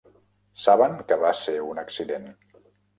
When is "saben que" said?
0.63-1.19